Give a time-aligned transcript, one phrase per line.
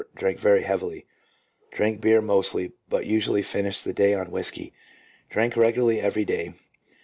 [0.17, 1.05] 345 drank very heavily.
[1.73, 4.73] Drank beer mostly, but usually finished the day on whisky.
[5.29, 6.55] Drank regularly every day.